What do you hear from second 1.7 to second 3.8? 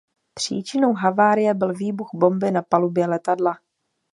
výbuch bomby na palubě letadla.